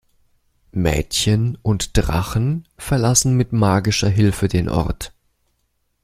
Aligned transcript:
Mädchen 0.73 1.59
und 1.61 1.95
Drachen 1.95 2.67
verlassen 2.75 3.37
mit 3.37 3.53
magischer 3.53 4.09
Hilfe 4.09 4.47
den 4.47 4.67
Ort. 4.67 5.13